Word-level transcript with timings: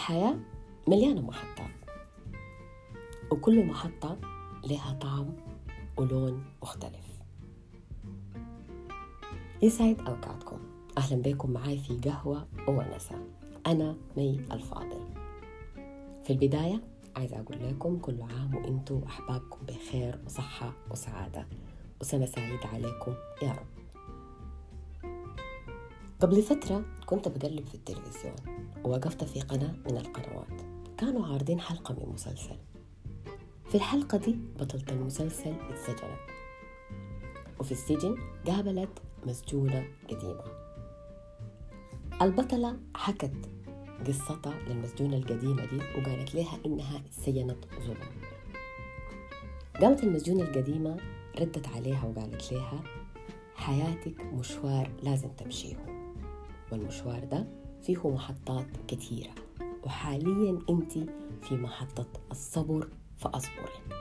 الحياة 0.00 0.36
مليانة 0.88 1.20
محطات. 1.20 1.70
وكل 3.30 3.66
محطة 3.66 4.18
لها 4.64 4.92
طعم 4.92 5.36
ولون 5.96 6.44
مختلف. 6.62 7.20
يسعد 9.62 10.00
أوقاتكم. 10.00 10.58
أهلا 10.98 11.22
بكم 11.22 11.50
معي 11.50 11.78
في 11.78 11.96
قهوة 11.98 12.48
وونسة. 12.68 13.24
أنا 13.66 13.96
مي 14.16 14.40
الفاضل. 14.52 15.08
في 16.22 16.32
البداية 16.32 16.82
عايزة 17.16 17.40
أقول 17.40 17.58
لكم 17.68 17.98
كل 17.98 18.22
عام 18.22 18.54
وإنتم 18.54 18.94
وأحبابكم 19.02 19.66
بخير 19.66 20.20
وصحة 20.26 20.72
وسعادة. 20.90 21.46
وسنة 22.00 22.26
سعيدة 22.26 22.66
عليكم 22.66 23.14
يا 23.42 23.52
رب. 23.52 23.79
قبل 26.20 26.42
فترة 26.42 26.84
كنت 27.06 27.28
بقلب 27.28 27.66
في 27.66 27.74
التلفزيون 27.74 28.36
ووقفت 28.84 29.24
في 29.24 29.40
قناة 29.40 29.72
من 29.90 29.96
القنوات. 29.96 30.60
كانوا 30.98 31.26
عارضين 31.26 31.60
حلقة 31.60 31.94
من 31.94 32.12
مسلسل. 32.12 32.56
في 33.68 33.74
الحلقة 33.74 34.18
دي 34.18 34.38
بطلة 34.58 34.84
المسلسل 34.90 35.54
اتسجنت 35.70 36.18
وفي 37.60 37.72
السجن 37.72 38.16
قابلت 38.46 39.02
مسجونة 39.26 39.88
قديمة. 40.10 40.44
البطلة 42.22 42.76
حكت 42.94 43.50
قصتها 44.06 44.54
للمسجونة 44.68 45.16
القديمة 45.16 45.64
دي 45.64 45.76
وقالت 45.76 46.34
لها 46.34 46.58
إنها 46.66 46.96
اتسجنت 46.98 47.64
ظلم. 47.86 48.10
قامت 49.80 50.04
المسجونة 50.04 50.42
القديمة 50.42 50.96
ردت 51.40 51.68
عليها 51.68 52.04
وقالت 52.04 52.52
لها 52.52 52.82
حياتك 53.54 54.20
مشوار 54.20 54.90
لازم 55.02 55.28
تمشيه 55.28 55.99
والمشوار 56.72 57.24
ده 57.24 57.46
فيه 57.82 58.08
محطات 58.10 58.66
كثيرة 58.88 59.34
وحاليا 59.84 60.58
أنت 60.70 60.92
في 61.40 61.54
محطة 61.54 62.06
الصبر 62.30 62.88
فأصبري 63.16 64.00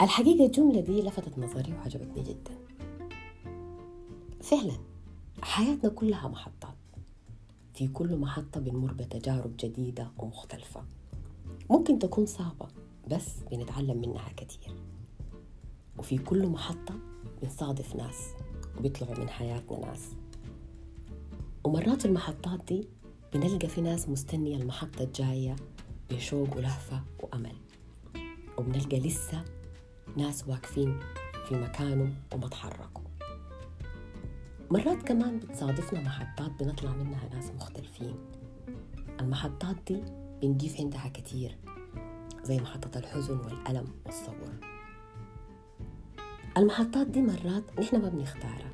الحقيقة 0.00 0.46
الجملة 0.46 0.80
دي 0.80 1.02
لفتت 1.02 1.38
نظري 1.38 1.72
وعجبتني 1.72 2.22
جدا. 2.22 2.54
فعلا 4.42 4.76
حياتنا 5.42 5.90
كلها 5.90 6.28
محطات. 6.28 6.74
في 7.74 7.88
كل 7.88 8.16
محطة 8.16 8.60
بنمر 8.60 8.92
بتجارب 8.92 9.56
جديدة 9.56 10.10
ومختلفة. 10.18 10.84
ممكن 11.70 11.98
تكون 11.98 12.26
صعبة 12.26 12.66
بس 13.10 13.28
بنتعلم 13.50 14.00
منها 14.00 14.28
كثير 14.36 14.74
وفي 15.98 16.18
كل 16.18 16.46
محطة 16.46 16.94
بنصادف 17.42 17.96
ناس. 17.96 18.28
وبيطلعوا 18.78 19.18
من 19.18 19.28
حياتنا 19.28 19.78
ناس. 19.78 20.10
ومرات 21.64 22.04
المحطات 22.06 22.64
دي 22.64 22.88
بنلقى 23.32 23.68
في 23.68 23.80
ناس 23.80 24.08
مستنية 24.08 24.56
المحطة 24.56 25.02
الجاية 25.04 25.56
بشوق 26.10 26.56
ولهفة 26.56 27.02
وأمل. 27.22 27.56
وبنلقى 28.58 29.00
لسه 29.00 29.44
ناس 30.16 30.48
واقفين 30.48 31.00
في 31.48 31.54
مكانهم 31.54 32.14
وما 32.34 32.48
تحركوا 32.48 33.02
مرات 34.70 35.02
كمان 35.02 35.38
بتصادفنا 35.38 36.00
محطات 36.00 36.50
بنطلع 36.62 36.92
منها 36.92 37.28
ناس 37.34 37.50
مختلفين. 37.50 38.14
المحطات 39.20 39.76
دي 39.86 40.02
بنضيف 40.42 40.80
عندها 40.80 41.08
كتير 41.08 41.56
زي 42.42 42.56
محطة 42.60 42.98
الحزن 42.98 43.38
والألم 43.38 43.86
والصبر. 44.06 44.77
المحطات 46.58 47.06
دي 47.06 47.22
مرات 47.22 47.80
نحن 47.80 48.02
ما 48.02 48.08
بنختارها. 48.08 48.72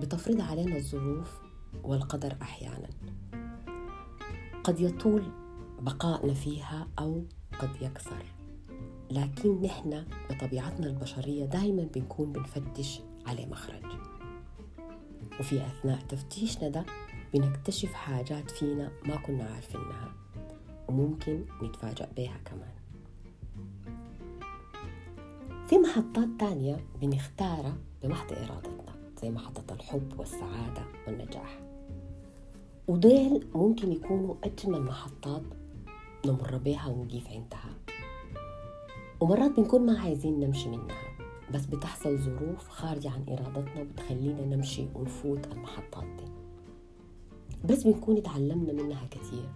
بتفرض 0.00 0.40
علينا 0.40 0.76
الظروف 0.76 1.40
والقدر 1.82 2.36
أحيانا. 2.42 2.88
قد 4.64 4.80
يطول 4.80 5.22
بقائنا 5.80 6.34
فيها 6.34 6.88
أو 6.98 7.22
قد 7.58 7.70
يكثر. 7.82 8.24
لكن 9.10 9.62
نحن 9.62 10.04
بطبيعتنا 10.30 10.86
البشرية 10.86 11.44
دائما 11.44 11.82
بنكون 11.94 12.32
بنفتش 12.32 13.00
على 13.26 13.46
مخرج. 13.46 13.84
وفي 15.40 15.66
أثناء 15.66 15.98
تفتيشنا 16.08 16.68
ده 16.68 16.84
بنكتشف 17.34 17.92
حاجات 17.92 18.50
فينا 18.50 18.90
ما 19.04 19.16
كنا 19.16 19.44
عارفينها 19.44 20.12
وممكن 20.88 21.44
نتفاجأ 21.62 22.08
بيها 22.16 22.38
كمان. 22.44 22.83
في 25.74 25.80
محطات 25.80 26.28
تانية 26.38 26.84
بنختارها 27.00 27.76
بمحض 28.02 28.32
إرادتنا 28.32 28.94
زي 29.22 29.30
محطة 29.30 29.74
الحب 29.74 30.18
والسعادة 30.18 30.82
والنجاح. 31.06 31.60
وديل 32.88 33.46
ممكن 33.54 33.92
يكونوا 33.92 34.34
أجمل 34.44 34.82
محطات 34.82 35.42
نمر 36.26 36.56
بيها 36.56 36.86
ونقيف 36.86 37.28
عندها. 37.28 37.74
ومرات 39.20 39.56
بنكون 39.56 39.86
ما 39.86 40.00
عايزين 40.00 40.40
نمشي 40.40 40.68
منها 40.68 41.02
بس 41.54 41.66
بتحصل 41.66 42.18
ظروف 42.18 42.68
خارجة 42.68 43.10
عن 43.10 43.24
إرادتنا 43.28 43.80
وبتخلينا 43.80 44.56
نمشي 44.56 44.86
ونفوت 44.94 45.46
المحطات 45.52 46.04
دي. 46.04 46.30
بس 47.64 47.82
بنكون 47.82 48.16
اتعلمنا 48.16 48.72
منها 48.72 49.06
كثير 49.10 49.48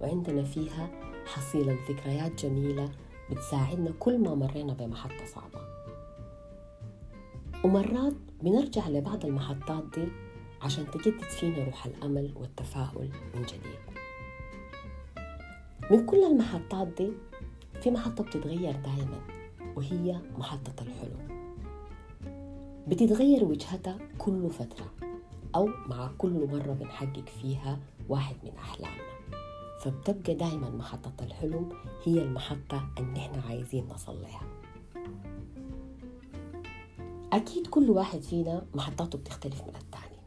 وعندنا 0.00 0.42
فيها 0.42 0.90
حصيلة 1.26 1.78
ذكريات 1.90 2.44
جميلة 2.44 2.90
بتساعدنا 3.30 3.92
كل 3.98 4.18
ما 4.18 4.34
مرينا 4.34 4.72
بمحطة 4.72 5.26
صعبة. 5.26 5.60
ومرات 7.64 8.14
بنرجع 8.42 8.88
لبعض 8.88 9.24
المحطات 9.24 9.84
دي 9.94 10.08
عشان 10.62 10.90
تجدد 10.90 11.22
فينا 11.22 11.64
روح 11.64 11.86
الأمل 11.86 12.32
والتفاؤل 12.36 13.10
من 13.34 13.42
جديد. 13.42 13.84
من 15.90 16.06
كل 16.06 16.24
المحطات 16.24 16.88
دي 16.88 17.12
في 17.82 17.90
محطة 17.90 18.24
بتتغير 18.24 18.72
دائما 18.72 19.20
وهي 19.76 20.20
محطة 20.38 20.82
الحلم 20.82 21.44
بتتغير 22.88 23.44
وجهتها 23.44 23.98
كل 24.18 24.50
فترة 24.50 24.86
أو 25.54 25.68
مع 25.86 26.10
كل 26.18 26.48
مرة 26.52 26.72
بنحقق 26.72 27.28
فيها 27.42 27.78
واحد 28.08 28.36
من 28.44 28.50
أحلامنا. 28.58 29.43
فبتبقى 29.84 30.34
دائما 30.34 30.70
محطة 30.70 31.24
الحلم 31.24 31.68
هي 32.04 32.22
المحطة 32.22 32.88
اللي 32.98 33.18
إحنا 33.18 33.42
عايزين 33.42 33.88
نصل 33.88 34.22
لها. 34.22 34.40
أكيد 37.32 37.66
كل 37.66 37.90
واحد 37.90 38.20
فينا 38.20 38.66
محطاته 38.74 39.18
بتختلف 39.18 39.62
من 39.62 39.76
الثاني 39.76 40.18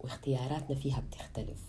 واختياراتنا 0.00 0.76
فيها 0.76 1.00
بتختلف. 1.00 1.62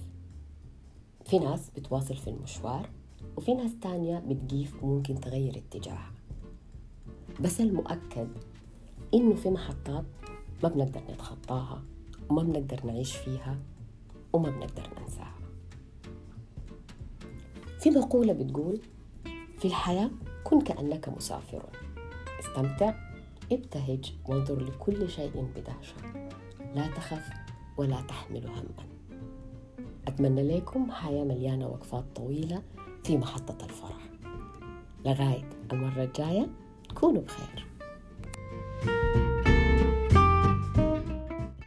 في 1.25 1.39
ناس 1.39 1.69
بتواصل 1.69 2.15
في 2.15 2.29
المشوار 2.29 2.89
وفي 3.37 3.53
ناس 3.53 3.71
تانية 3.81 4.19
بتقيف 4.19 4.83
وممكن 4.83 5.15
تغير 5.19 5.57
اتجاهها. 5.57 6.11
بس 7.39 7.61
المؤكد 7.61 8.27
إنه 9.13 9.35
في 9.35 9.49
محطات 9.49 10.05
ما 10.63 10.69
بنقدر 10.69 11.01
نتخطاها 11.11 11.83
وما 12.29 12.43
بنقدر 12.43 12.85
نعيش 12.85 13.15
فيها 13.15 13.59
وما 14.33 14.49
بنقدر 14.49 14.83
في 14.83 15.00
مقولة 17.89 18.33
بتقول 18.33 18.81
في 19.57 19.65
الحياة 19.65 20.09
كن 20.43 20.61
كأنك 20.61 21.09
مسافر. 21.09 21.63
استمتع 22.39 22.93
ابتهج 23.51 24.13
وانظر 24.27 24.59
لكل 24.59 25.09
شيء 25.09 25.45
بدهشة. 25.55 25.95
لا 26.75 26.87
تخف 26.87 27.29
ولا 27.77 28.01
تحمل 28.01 28.47
هما. 28.47 28.85
أتمنى 30.07 30.57
لكم 30.57 30.91
حياة 30.91 31.23
مليانة 31.23 31.67
وقفات 31.67 32.03
طويلة 32.15 32.61
في 33.03 33.17
محطة 33.17 33.65
الفرح. 33.65 34.09
لغاية 35.05 35.49
المرة 35.73 36.03
الجاية 36.03 36.47
كونوا 36.95 37.21
بخير. 37.21 37.70